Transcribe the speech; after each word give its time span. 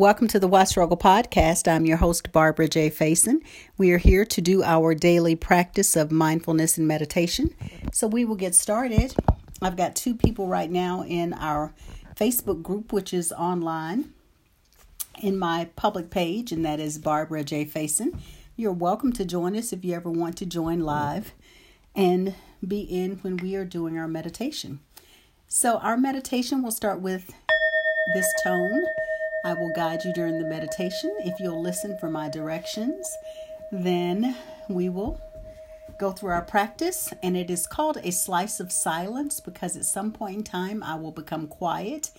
Welcome 0.00 0.28
to 0.28 0.40
the 0.40 0.48
Why 0.48 0.64
Struggle 0.64 0.96
podcast. 0.96 1.70
I'm 1.70 1.84
your 1.84 1.98
host, 1.98 2.32
Barbara 2.32 2.68
J. 2.68 2.88
Faison. 2.88 3.42
We 3.76 3.90
are 3.92 3.98
here 3.98 4.24
to 4.24 4.40
do 4.40 4.62
our 4.62 4.94
daily 4.94 5.36
practice 5.36 5.94
of 5.94 6.10
mindfulness 6.10 6.78
and 6.78 6.88
meditation. 6.88 7.54
So 7.92 8.06
we 8.06 8.24
will 8.24 8.34
get 8.34 8.54
started. 8.54 9.14
I've 9.60 9.76
got 9.76 9.94
two 9.94 10.14
people 10.14 10.46
right 10.46 10.70
now 10.70 11.02
in 11.02 11.34
our 11.34 11.74
Facebook 12.16 12.62
group, 12.62 12.94
which 12.94 13.12
is 13.12 13.30
online 13.32 14.14
in 15.20 15.38
my 15.38 15.68
public 15.76 16.08
page, 16.08 16.50
and 16.50 16.64
that 16.64 16.80
is 16.80 16.96
Barbara 16.96 17.44
J. 17.44 17.66
Faison. 17.66 18.18
You're 18.56 18.72
welcome 18.72 19.12
to 19.12 19.26
join 19.26 19.54
us 19.54 19.70
if 19.70 19.84
you 19.84 19.94
ever 19.94 20.10
want 20.10 20.38
to 20.38 20.46
join 20.46 20.80
live 20.80 21.34
and 21.94 22.34
be 22.66 22.80
in 22.80 23.16
when 23.16 23.36
we 23.36 23.54
are 23.54 23.66
doing 23.66 23.98
our 23.98 24.08
meditation. 24.08 24.80
So, 25.46 25.76
our 25.76 25.98
meditation 25.98 26.62
will 26.62 26.70
start 26.70 27.02
with 27.02 27.34
this 28.14 28.26
tone. 28.42 28.86
I 29.44 29.54
will 29.54 29.72
guide 29.72 30.04
you 30.04 30.12
during 30.12 30.38
the 30.38 30.48
meditation. 30.48 31.16
If 31.20 31.40
you'll 31.40 31.62
listen 31.62 31.96
for 31.98 32.10
my 32.10 32.28
directions, 32.28 33.10
then 33.72 34.36
we 34.68 34.88
will 34.88 35.20
go 35.98 36.12
through 36.12 36.30
our 36.30 36.42
practice. 36.42 37.12
And 37.22 37.36
it 37.36 37.50
is 37.50 37.66
called 37.66 37.98
a 38.02 38.12
slice 38.12 38.60
of 38.60 38.70
silence 38.70 39.40
because 39.40 39.76
at 39.76 39.86
some 39.86 40.12
point 40.12 40.36
in 40.36 40.44
time 40.44 40.82
I 40.82 40.94
will 40.96 41.12
become 41.12 41.46
quiet 41.46 42.10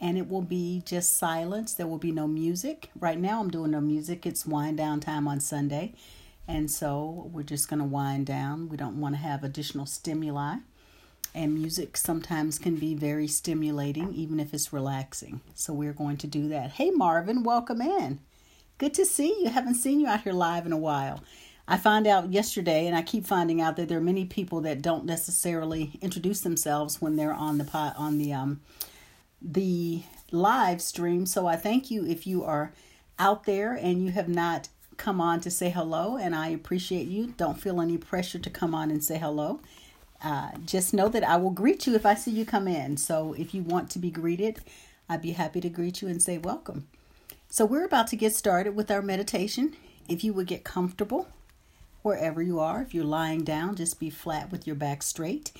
and 0.00 0.18
it 0.18 0.28
will 0.28 0.42
be 0.42 0.82
just 0.84 1.16
silence. 1.16 1.74
There 1.74 1.86
will 1.86 1.98
be 1.98 2.12
no 2.12 2.26
music. 2.26 2.90
Right 2.98 3.18
now 3.18 3.40
I'm 3.40 3.50
doing 3.50 3.70
no 3.70 3.80
music, 3.80 4.26
it's 4.26 4.44
wind 4.44 4.76
down 4.76 5.00
time 5.00 5.28
on 5.28 5.40
Sunday. 5.40 5.94
And 6.46 6.70
so 6.70 7.30
we're 7.32 7.42
just 7.42 7.68
going 7.70 7.78
to 7.78 7.86
wind 7.86 8.26
down. 8.26 8.68
We 8.68 8.76
don't 8.76 9.00
want 9.00 9.14
to 9.14 9.20
have 9.20 9.44
additional 9.44 9.86
stimuli. 9.86 10.56
And 11.34 11.52
music 11.52 11.96
sometimes 11.96 12.60
can 12.60 12.76
be 12.76 12.94
very 12.94 13.26
stimulating, 13.26 14.14
even 14.14 14.38
if 14.38 14.54
it's 14.54 14.72
relaxing. 14.72 15.40
So 15.54 15.72
we're 15.72 15.92
going 15.92 16.16
to 16.18 16.28
do 16.28 16.48
that. 16.48 16.72
Hey, 16.72 16.90
Marvin, 16.90 17.42
welcome 17.42 17.80
in. 17.80 18.20
Good 18.78 18.94
to 18.94 19.04
see 19.04 19.40
you. 19.40 19.50
Haven't 19.50 19.74
seen 19.74 19.98
you 19.98 20.06
out 20.06 20.22
here 20.22 20.32
live 20.32 20.64
in 20.64 20.72
a 20.72 20.78
while. 20.78 21.24
I 21.66 21.76
found 21.76 22.06
out 22.06 22.32
yesterday, 22.32 22.86
and 22.86 22.96
I 22.96 23.02
keep 23.02 23.26
finding 23.26 23.60
out 23.60 23.76
that 23.76 23.88
there 23.88 23.98
are 23.98 24.02
many 24.02 24.26
people 24.26 24.60
that 24.60 24.82
don't 24.82 25.06
necessarily 25.06 25.98
introduce 26.00 26.40
themselves 26.42 27.00
when 27.00 27.16
they're 27.16 27.32
on 27.32 27.58
the 27.58 27.64
pot 27.64 27.94
on 27.96 28.18
the 28.18 28.32
um 28.32 28.60
the 29.40 30.02
live 30.30 30.80
stream. 30.82 31.26
So 31.26 31.46
I 31.46 31.56
thank 31.56 31.90
you 31.90 32.06
if 32.06 32.26
you 32.26 32.44
are 32.44 32.72
out 33.18 33.44
there 33.44 33.72
and 33.72 34.04
you 34.04 34.10
have 34.12 34.28
not 34.28 34.68
come 34.96 35.20
on 35.20 35.40
to 35.40 35.50
say 35.50 35.70
hello, 35.70 36.16
and 36.16 36.34
I 36.34 36.48
appreciate 36.48 37.08
you. 37.08 37.34
Don't 37.36 37.60
feel 37.60 37.80
any 37.80 37.98
pressure 37.98 38.38
to 38.38 38.50
come 38.50 38.74
on 38.74 38.90
and 38.90 39.02
say 39.02 39.18
hello. 39.18 39.60
Uh, 40.24 40.52
just 40.64 40.94
know 40.94 41.08
that 41.10 41.22
I 41.22 41.36
will 41.36 41.50
greet 41.50 41.86
you 41.86 41.94
if 41.94 42.06
I 42.06 42.14
see 42.14 42.30
you 42.30 42.46
come 42.46 42.66
in. 42.66 42.96
So 42.96 43.34
if 43.34 43.52
you 43.52 43.62
want 43.62 43.90
to 43.90 43.98
be 43.98 44.10
greeted, 44.10 44.60
I'd 45.06 45.20
be 45.20 45.32
happy 45.32 45.60
to 45.60 45.68
greet 45.68 46.00
you 46.00 46.08
and 46.08 46.22
say 46.22 46.38
welcome. 46.38 46.88
So 47.50 47.66
we're 47.66 47.84
about 47.84 48.06
to 48.08 48.16
get 48.16 48.34
started 48.34 48.74
with 48.74 48.90
our 48.90 49.02
meditation. 49.02 49.76
If 50.08 50.24
you 50.24 50.32
would 50.32 50.46
get 50.46 50.64
comfortable 50.64 51.28
wherever 52.00 52.40
you 52.40 52.58
are, 52.58 52.80
if 52.80 52.94
you're 52.94 53.04
lying 53.04 53.44
down, 53.44 53.76
just 53.76 54.00
be 54.00 54.08
flat 54.08 54.50
with 54.50 54.66
your 54.66 54.76
back 54.76 55.02
straight. 55.02 55.52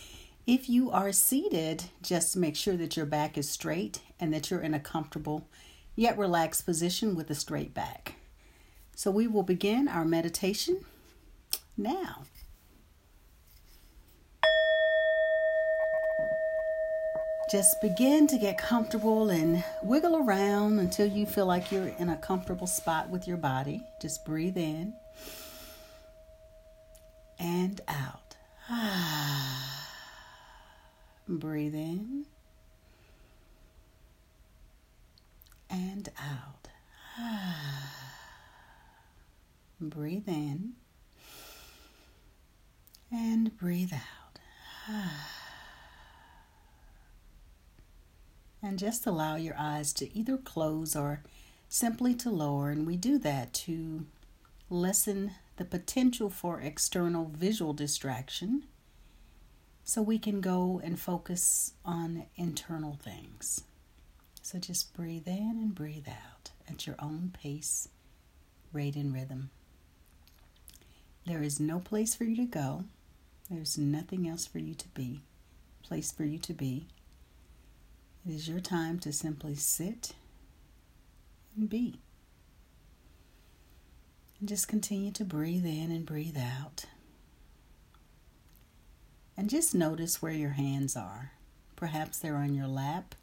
If 0.47 0.69
you 0.69 0.91
are 0.91 1.12
seated, 1.12 1.85
just 2.03 2.35
make 2.35 2.57
sure 2.57 2.77
that 2.79 2.97
your 2.97 3.07
back 3.07 3.37
is 3.37 3.51
straight 3.51 4.01
and 4.19 4.33
that 4.33 4.51
you're 4.51 4.61
in 4.61 4.75
a 4.75 4.81
comfortable 4.81 5.47
yet 5.95 6.17
relaxed 6.17 6.65
position 6.65 7.15
with 7.15 7.31
a 7.31 7.35
straight 7.35 7.75
back. 7.75 8.15
So 8.97 9.11
we 9.11 9.27
will 9.27 9.42
begin 9.42 9.89
our 9.89 10.05
meditation 10.07 10.85
now. 11.77 12.23
Just 17.55 17.80
begin 17.80 18.27
to 18.27 18.36
get 18.36 18.58
comfortable 18.58 19.30
and 19.30 19.62
wiggle 19.80 20.16
around 20.16 20.80
until 20.80 21.06
you 21.06 21.24
feel 21.24 21.47
like 21.47 21.70
you're 21.70 21.86
in 21.86 22.08
a 22.08 22.16
comfortable 22.16 22.66
spot 22.66 23.11
with 23.11 23.28
your 23.28 23.36
body. 23.36 23.80
Just 24.02 24.24
breathe 24.24 24.56
in 24.56 24.92
and 27.38 27.80
out. 27.86 28.34
breathe 31.29 31.77
in 31.77 32.27
and 35.70 36.08
out. 36.18 36.67
breathe 39.80 40.27
in 40.27 40.73
and 43.12 43.56
breathe 43.56 43.92
out. 43.92 44.40
And 48.74 48.79
just 48.80 49.07
allow 49.07 49.36
your 49.36 49.55
eyes 49.57 49.92
to 49.92 50.12
either 50.18 50.36
close 50.36 50.96
or 50.96 51.23
simply 51.68 52.12
to 52.12 52.29
lower. 52.29 52.70
And 52.70 52.85
we 52.85 52.96
do 52.96 53.18
that 53.18 53.55
to 53.55 54.05
lessen 54.68 55.30
the 55.58 55.64
potential 55.64 56.29
for 56.29 56.61
external 56.61 57.30
visual 57.33 57.73
distraction 57.73 58.64
so 59.85 60.02
we 60.02 60.18
can 60.18 60.40
go 60.40 60.80
and 60.83 60.98
focus 60.98 61.74
on 61.85 62.24
internal 62.35 62.98
things. 63.01 63.62
So 64.42 64.58
just 64.58 64.92
breathe 64.92 65.29
in 65.29 65.51
and 65.51 65.73
breathe 65.73 66.08
out 66.08 66.51
at 66.68 66.85
your 66.85 66.96
own 66.98 67.30
pace, 67.33 67.89
rate, 68.73 68.96
and 68.96 69.14
rhythm. 69.14 69.51
There 71.24 71.45
is 71.45 71.61
no 71.61 71.79
place 71.79 72.17
for 72.17 72.24
you 72.24 72.35
to 72.39 72.45
go. 72.45 72.83
There's 73.48 73.79
nothing 73.79 74.29
else 74.29 74.48
for 74.48 74.58
you 74.58 74.74
to 74.74 74.89
be, 74.89 75.20
place 75.85 76.11
for 76.11 76.24
you 76.24 76.39
to 76.39 76.52
be. 76.52 76.89
It 78.27 78.33
is 78.33 78.48
your 78.48 78.61
time 78.61 78.98
to 79.01 79.12
simply 79.12 79.55
sit 79.55 80.14
and 81.57 81.68
be. 81.68 82.01
And 84.40 84.48
just 84.48 84.67
continue 84.67 85.11
to 85.12 85.24
breathe 85.24 85.67
in 85.67 85.90
and 85.90 86.07
breathe 86.07 86.39
out. 86.39 86.86
And 89.36 89.51
just 89.51 89.74
notice 89.74 90.23
where 90.23 90.33
your 90.33 90.51
hands 90.51 90.96
are. 90.96 91.33
Perhaps 91.77 92.18
they're 92.18 92.36
on 92.36 92.55
your 92.55 92.67
lap. 92.67 93.14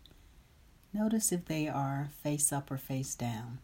Notice 0.94 1.32
if 1.32 1.46
they 1.46 1.68
are 1.68 2.10
face 2.22 2.52
up 2.54 2.70
or 2.70 2.78
face 2.78 3.16
down. 3.16 3.60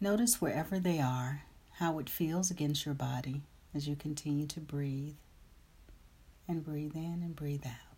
Notice 0.00 0.40
wherever 0.40 0.78
they 0.78 0.98
are, 0.98 1.42
how 1.78 1.98
it 1.98 2.08
feels 2.08 2.50
against 2.50 2.86
your 2.86 2.94
body 2.94 3.42
as 3.74 3.86
you 3.86 3.96
continue 3.96 4.46
to 4.46 4.60
breathe 4.60 5.16
and 6.48 6.64
breathe 6.64 6.96
in 6.96 7.20
and 7.22 7.36
breathe 7.36 7.66
out 7.66 7.91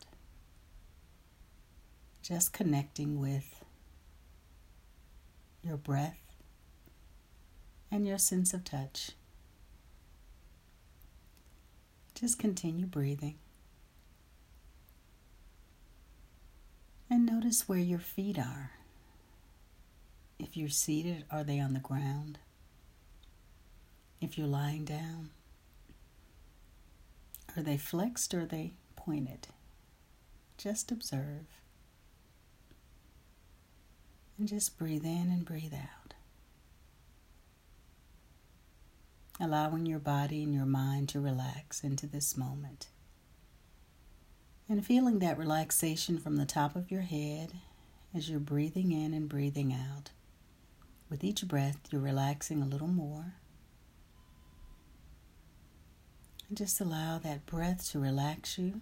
just 2.25 2.55
connecting 2.55 3.21
with 3.21 3.63
your 5.63 5.77
breath 5.77 6.17
and 7.91 8.07
your 8.07 8.17
sense 8.17 8.55
of 8.55 8.65
touch. 8.65 9.11
Just 12.15 12.39
continue 12.39 12.87
breathing. 12.87 13.35
And 17.11 17.27
notice 17.27 17.69
where 17.69 17.79
your 17.79 17.99
feet 17.99 18.39
are. 18.39 18.71
If 20.39 20.57
you're 20.57 20.71
seated, 20.71 21.27
are 21.31 21.45
they 21.45 21.61
on 21.61 21.75
the 21.75 21.79
ground? 21.79 22.39
If 24.23 24.39
you're 24.39 24.47
lying 24.47 24.87
down, 24.87 25.29
are 27.55 27.63
they 27.63 27.77
flexed 27.77 28.33
or 28.33 28.41
are 28.41 28.47
they 28.47 28.73
pointed? 28.97 29.49
Just 30.57 30.91
observe. 30.91 31.45
And 34.39 34.49
just 34.49 34.79
breathe 34.79 35.05
in 35.05 35.31
and 35.31 35.45
breathe 35.45 35.75
out. 35.75 36.15
Allowing 39.41 39.87
your 39.87 39.99
body 39.99 40.43
and 40.43 40.55
your 40.55 40.67
mind 40.67 41.09
to 41.11 41.21
relax 41.21 41.83
into 41.85 42.07
this 42.07 42.37
moment. 42.37 42.89
And 44.69 44.85
feeling 44.85 45.19
that 45.21 45.39
relaxation 45.39 46.19
from 46.19 46.37
the 46.37 46.47
top 46.47 46.75
of 46.75 46.91
your 46.91 47.03
head 47.03 47.53
as 48.15 48.31
you're 48.31 48.41
breathing 48.41 48.93
in 48.93 49.13
and 49.13 49.29
breathing 49.29 49.73
out. 49.73 50.11
With 51.11 51.23
each 51.23 51.47
breath, 51.47 51.79
you're 51.91 52.01
relaxing 52.01 52.63
a 52.63 52.67
little 52.67 52.89
more. 52.89 53.35
And 56.49 56.57
just 56.57 56.81
allow 56.81 57.19
that 57.19 57.47
breath 57.47 57.91
to 57.93 57.99
relax 57.99 58.59
you. 58.59 58.81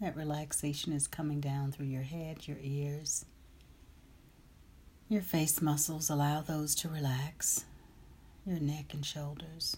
That 0.00 0.16
relaxation 0.16 0.92
is 0.92 1.06
coming 1.06 1.40
down 1.40 1.72
through 1.72 1.86
your 1.86 2.02
head, 2.02 2.46
your 2.48 2.58
ears, 2.60 3.24
your 5.10 5.20
face 5.20 5.60
muscles, 5.60 6.08
allow 6.08 6.40
those 6.40 6.72
to 6.76 6.88
relax. 6.88 7.64
Your 8.46 8.60
neck 8.60 8.94
and 8.94 9.04
shoulders. 9.04 9.76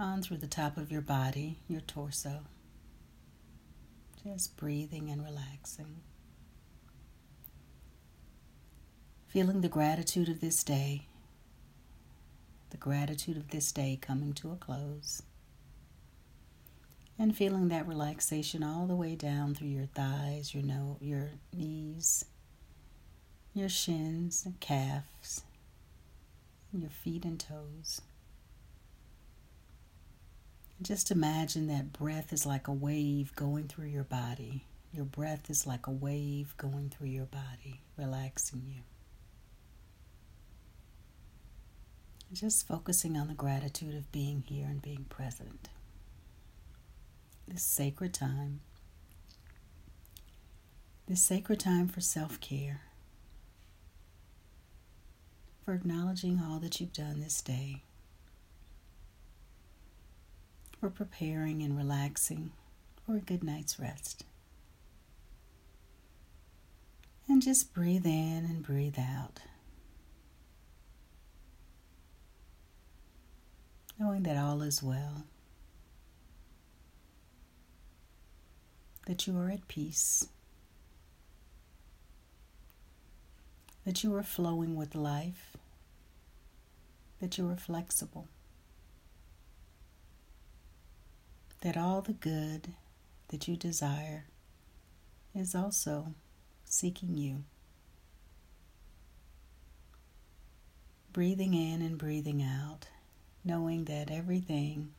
On 0.00 0.22
through 0.22 0.38
the 0.38 0.46
top 0.46 0.78
of 0.78 0.90
your 0.90 1.02
body, 1.02 1.58
your 1.68 1.82
torso. 1.82 2.46
Just 4.24 4.56
breathing 4.56 5.10
and 5.10 5.22
relaxing. 5.22 6.00
Feeling 9.26 9.60
the 9.60 9.68
gratitude 9.68 10.30
of 10.30 10.40
this 10.40 10.64
day. 10.64 11.08
The 12.70 12.78
gratitude 12.78 13.36
of 13.36 13.50
this 13.50 13.70
day 13.70 13.98
coming 14.00 14.32
to 14.34 14.50
a 14.50 14.56
close. 14.56 15.22
And 17.18 17.36
feeling 17.36 17.68
that 17.68 17.86
relaxation 17.86 18.62
all 18.62 18.86
the 18.86 18.96
way 18.96 19.14
down 19.14 19.54
through 19.54 19.68
your 19.68 19.88
thighs, 19.94 20.54
your 20.54 20.62
no, 20.62 20.96
your 21.02 21.32
knees, 21.52 22.24
your 23.58 23.68
shins 23.68 24.44
and 24.46 24.60
calves, 24.60 25.42
your 26.72 26.90
feet 26.90 27.24
and 27.24 27.40
toes. 27.40 28.00
Just 30.80 31.10
imagine 31.10 31.66
that 31.66 31.92
breath 31.92 32.32
is 32.32 32.46
like 32.46 32.68
a 32.68 32.72
wave 32.72 33.34
going 33.34 33.66
through 33.66 33.88
your 33.88 34.04
body. 34.04 34.62
Your 34.92 35.04
breath 35.04 35.50
is 35.50 35.66
like 35.66 35.88
a 35.88 35.90
wave 35.90 36.54
going 36.56 36.90
through 36.90 37.08
your 37.08 37.24
body, 37.24 37.80
relaxing 37.96 38.62
you. 38.68 38.82
Just 42.32 42.68
focusing 42.68 43.16
on 43.16 43.26
the 43.26 43.34
gratitude 43.34 43.96
of 43.96 44.12
being 44.12 44.44
here 44.46 44.66
and 44.66 44.80
being 44.80 45.06
present. 45.08 45.68
This 47.48 47.64
sacred 47.64 48.14
time. 48.14 48.60
This 51.08 51.22
sacred 51.22 51.58
time 51.58 51.88
for 51.88 52.00
self 52.00 52.40
care. 52.40 52.82
For 55.68 55.74
acknowledging 55.74 56.40
all 56.40 56.60
that 56.60 56.80
you've 56.80 56.94
done 56.94 57.20
this 57.20 57.42
day. 57.42 57.82
For 60.80 60.88
preparing 60.88 61.60
and 61.62 61.76
relaxing 61.76 62.52
for 63.04 63.16
a 63.16 63.20
good 63.20 63.44
night's 63.44 63.78
rest. 63.78 64.24
And 67.28 67.42
just 67.42 67.74
breathe 67.74 68.06
in 68.06 68.46
and 68.46 68.62
breathe 68.62 68.98
out. 68.98 69.40
Knowing 74.00 74.22
that 74.22 74.38
all 74.38 74.62
is 74.62 74.82
well. 74.82 75.24
That 79.06 79.26
you 79.26 79.36
are 79.36 79.50
at 79.50 79.68
peace. 79.68 80.28
That 83.88 84.04
you 84.04 84.14
are 84.16 84.22
flowing 84.22 84.76
with 84.76 84.94
life. 84.94 85.56
That 87.22 87.38
you 87.38 87.48
are 87.48 87.56
flexible. 87.56 88.28
That 91.62 91.78
all 91.78 92.02
the 92.02 92.12
good 92.12 92.74
that 93.28 93.48
you 93.48 93.56
desire 93.56 94.26
is 95.34 95.54
also 95.54 96.12
seeking 96.66 97.16
you. 97.16 97.44
Breathing 101.14 101.54
in 101.54 101.80
and 101.80 101.96
breathing 101.96 102.42
out, 102.42 102.88
knowing 103.42 103.86
that 103.86 104.10
everything 104.10 104.90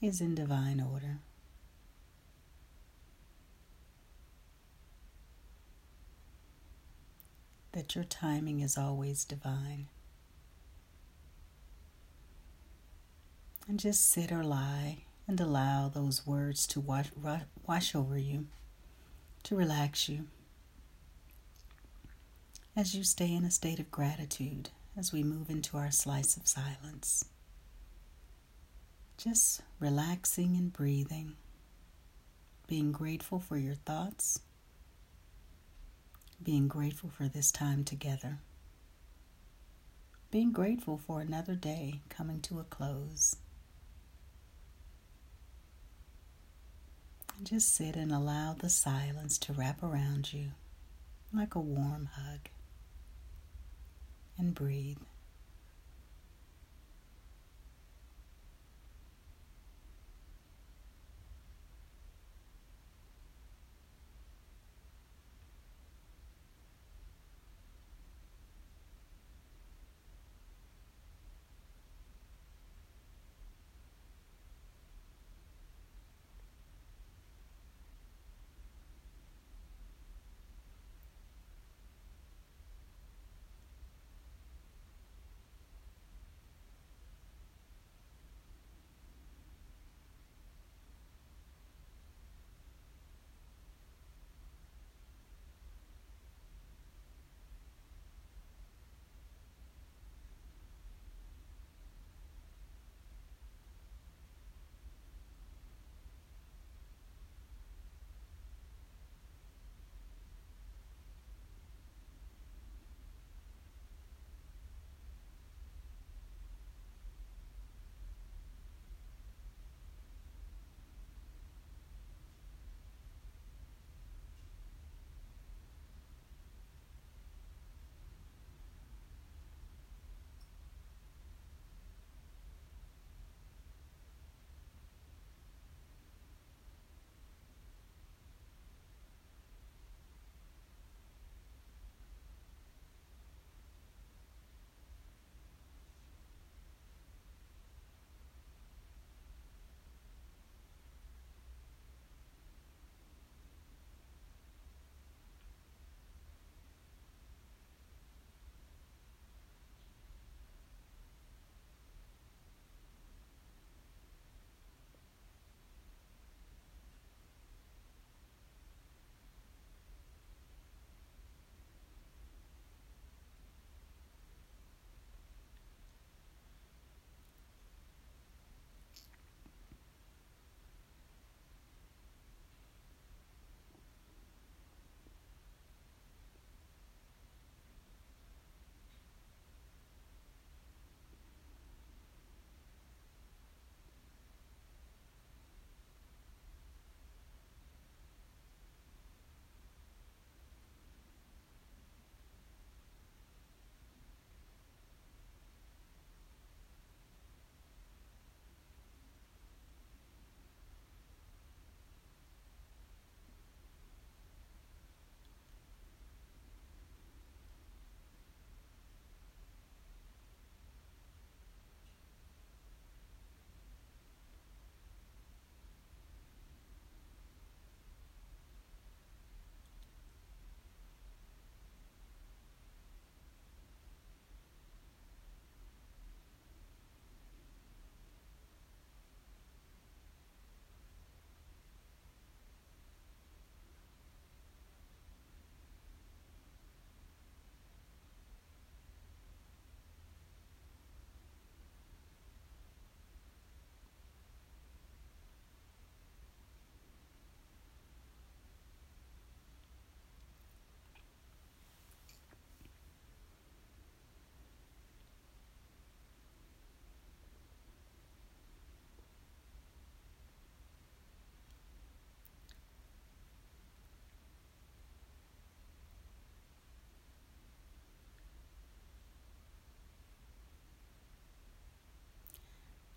is 0.00 0.22
in 0.22 0.34
divine 0.34 0.80
order. 0.80 1.18
That 7.72 7.94
your 7.94 8.04
timing 8.04 8.60
is 8.60 8.76
always 8.76 9.24
divine. 9.24 9.86
And 13.68 13.78
just 13.78 14.08
sit 14.08 14.32
or 14.32 14.42
lie 14.42 15.04
and 15.28 15.40
allow 15.40 15.88
those 15.88 16.26
words 16.26 16.66
to 16.68 16.80
wash, 16.80 17.10
wash 17.66 17.94
over 17.94 18.18
you, 18.18 18.46
to 19.44 19.54
relax 19.54 20.08
you 20.08 20.26
as 22.76 22.94
you 22.94 23.04
stay 23.04 23.32
in 23.34 23.44
a 23.44 23.50
state 23.50 23.78
of 23.78 23.90
gratitude 23.90 24.70
as 24.96 25.12
we 25.12 25.22
move 25.22 25.50
into 25.50 25.76
our 25.76 25.90
slice 25.90 26.36
of 26.36 26.48
silence. 26.48 27.24
Just 29.16 29.60
relaxing 29.78 30.56
and 30.56 30.72
breathing, 30.72 31.36
being 32.66 32.90
grateful 32.90 33.38
for 33.38 33.56
your 33.56 33.74
thoughts, 33.74 34.40
being 36.42 36.68
grateful 36.68 37.10
for 37.10 37.28
this 37.28 37.52
time 37.52 37.84
together, 37.84 38.38
being 40.30 40.52
grateful 40.52 40.96
for 40.96 41.20
another 41.20 41.54
day 41.54 42.00
coming 42.08 42.40
to 42.40 42.60
a 42.60 42.64
close. 42.64 43.36
Just 47.42 47.74
sit 47.74 47.96
and 47.96 48.12
allow 48.12 48.54
the 48.58 48.68
silence 48.68 49.38
to 49.38 49.52
wrap 49.52 49.82
around 49.82 50.32
you 50.32 50.52
like 51.32 51.54
a 51.54 51.60
warm 51.60 52.08
hug 52.14 52.48
and 54.38 54.54
breathe. 54.54 54.98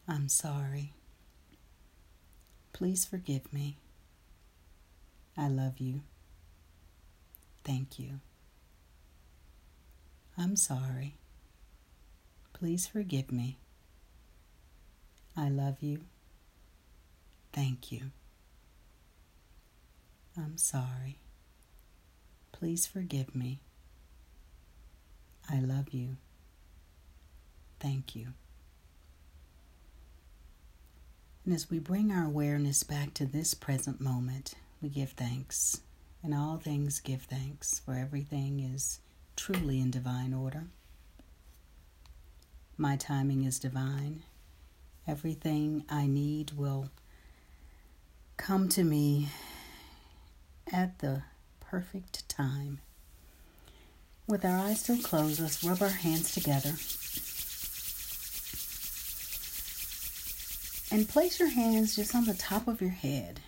I'm 0.08 0.28
sorry. 0.28 0.94
Please 2.74 3.06
forgive 3.06 3.54
me. 3.54 3.78
I 5.38 5.48
love 5.48 5.80
you. 5.80 6.02
Thank 7.64 7.98
you. 7.98 8.20
I'm 10.38 10.56
sorry. 10.56 11.16
Please 12.52 12.86
forgive 12.88 13.32
me. 13.32 13.58
I 15.38 15.50
love 15.50 15.82
you. 15.82 16.02
Thank 17.54 17.92
you. 17.92 18.12
I'm 20.38 20.58
sorry. 20.58 21.20
Please 22.52 22.86
forgive 22.88 23.34
me. 23.36 23.60
I 25.50 25.60
love 25.60 25.90
you. 25.94 26.18
Thank 27.80 28.16
you. 28.16 28.28
And 31.46 31.54
as 31.54 31.70
we 31.70 31.80
bring 31.80 32.12
our 32.12 32.26
awareness 32.26 32.84
back 32.84 33.14
to 33.16 33.26
this 33.26 33.54
present 33.54 34.00
moment, 34.00 34.54
we 34.82 34.88
give 34.88 35.12
thanks. 35.12 35.82
In 36.24 36.34
all 36.34 36.58
things, 36.58 37.02
give 37.02 37.24
thanks, 37.24 37.80
for 37.80 37.96
everything 37.96 38.62
is 38.62 39.00
truly 39.36 39.82
in 39.82 39.92
divine 39.92 40.34
order. 40.34 40.68
My 42.78 42.96
timing 42.96 43.44
is 43.44 43.60
divine. 43.60 44.24
Everything 45.06 45.84
I 45.90 46.08
need 46.08 46.54
will 46.56 46.90
come 48.38 48.70
to 48.70 48.84
me 48.86 49.28
at 50.72 51.00
the 51.00 51.24
perfect 51.60 52.30
time. 52.30 52.80
With 54.28 54.46
our 54.46 54.58
eyes 54.58 54.80
still 54.80 54.98
closed, 54.98 55.42
let's 55.42 55.62
rub 55.62 55.82
our 55.82 55.90
hands 55.90 56.34
together 56.34 56.76
And 60.94 61.10
place 61.10 61.40
your 61.40 61.50
hands 61.50 61.96
just 61.96 62.14
on 62.14 62.26
the 62.26 62.36
top 62.36 62.68
of 62.68 62.80
your 62.80 62.92
head. 62.92 63.40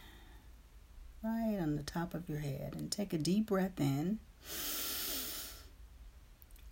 Right 1.24 1.60
on 1.62 1.76
the 1.76 1.84
top 1.84 2.16
of 2.16 2.28
your 2.28 2.40
head. 2.40 2.74
And 2.76 2.92
take 2.92 3.14
a 3.14 3.20
deep 3.20 3.46
breath 3.46 3.80
in 3.80 4.18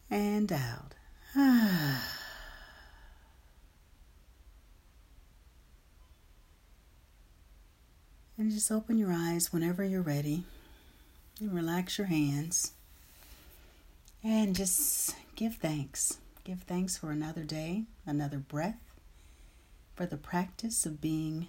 and 0.09 0.51
out. 0.51 0.95
and 1.35 2.01
just 8.49 8.71
open 8.71 8.97
your 8.97 9.13
eyes 9.13 9.53
whenever 9.53 9.83
you're 9.83 10.01
ready. 10.01 10.43
And 11.39 11.53
relax 11.53 11.99
your 11.99 12.07
hands. 12.07 12.71
And 14.23 14.55
just 14.55 15.15
give 15.35 15.57
thanks. 15.57 16.17
Give 16.43 16.63
thanks 16.63 16.97
for 16.97 17.11
another 17.11 17.43
day, 17.43 17.83
another 18.07 18.39
breath 18.39 18.92
for 19.95 20.05
the 20.05 20.17
practice 20.17 20.85
of 20.85 21.01
being 21.01 21.47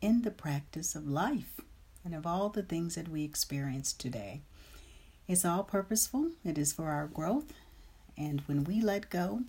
in 0.00 0.22
the 0.22 0.30
practice 0.30 0.94
of 0.94 1.08
life 1.08 1.60
and 2.04 2.14
of 2.14 2.26
all 2.26 2.48
the 2.48 2.62
things 2.62 2.94
that 2.94 3.08
we 3.08 3.24
experience 3.24 3.92
today. 3.92 4.40
It's 5.28 5.44
all 5.44 5.62
purposeful, 5.62 6.30
it 6.44 6.58
is 6.58 6.72
for 6.72 6.88
our 6.88 7.06
growth, 7.06 7.52
and 8.16 8.40
when 8.42 8.64
we 8.64 8.80
let 8.80 9.10
go 9.10 9.42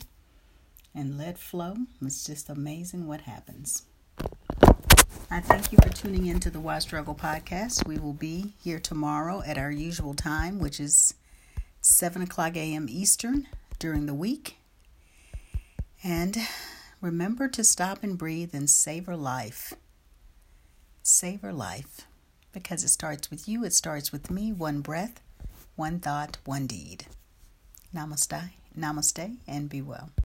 and 0.94 1.18
let 1.18 1.38
flow, 1.38 1.76
it's 2.02 2.26
just 2.26 2.50
amazing 2.50 3.08
what 3.08 3.22
happens. 3.22 3.84
I 5.30 5.40
thank 5.40 5.72
you 5.72 5.78
for 5.82 5.90
tuning 5.90 6.28
into 6.28 6.50
the 6.50 6.60
Why 6.60 6.80
Struggle 6.80 7.16
podcast. 7.16 7.88
We 7.88 7.98
will 7.98 8.14
be 8.14 8.54
here 8.62 8.80
tomorrow 8.80 9.42
at 9.46 9.58
our 9.58 9.72
usual 9.72 10.14
time, 10.14 10.60
which 10.60 10.80
is 10.80 11.14
7 11.80 12.22
o'clock 12.22 12.58
a.m. 12.58 12.88
Eastern 12.90 13.48
during 13.80 14.06
the 14.06 14.14
week. 14.14 14.58
And 16.04 16.38
Remember 17.02 17.48
to 17.48 17.64
stop 17.64 18.04
and 18.04 18.16
breathe 18.16 18.54
and 18.54 18.70
savor 18.70 19.18
life. 19.18 19.74
Savor 21.02 21.52
life 21.52 22.02
because 22.54 22.84
it 22.84 22.90
starts 22.90 23.32
with 23.32 23.48
you, 23.48 23.66
it 23.66 23.74
starts 23.74 24.12
with 24.12 24.30
me. 24.30 24.54
One 24.54 24.82
breath, 24.82 25.20
one 25.76 26.00
thought, 26.00 26.38
one 26.46 26.68
deed. 26.68 27.08
Namaste, 27.96 28.52
namaste, 28.78 29.38
and 29.48 29.68
be 29.68 29.82
well. 29.82 30.12